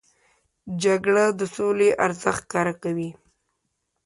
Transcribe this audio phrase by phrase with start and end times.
[0.83, 3.09] جګړه د سولې ارزښت ښکاره کوي